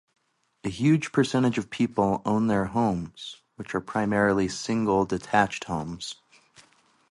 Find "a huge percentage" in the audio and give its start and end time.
0.63-1.59